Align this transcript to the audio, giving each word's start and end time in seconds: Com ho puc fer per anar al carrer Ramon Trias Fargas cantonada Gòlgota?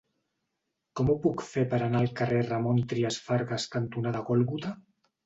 Com 0.99 1.11
ho 1.11 1.15
puc 1.25 1.43
fer 1.49 1.65
per 1.73 1.79
anar 1.87 2.01
al 2.03 2.09
carrer 2.19 2.39
Ramon 2.47 2.79
Trias 2.95 3.19
Fargas 3.27 3.69
cantonada 3.77 4.23
Gòlgota? 4.31 4.73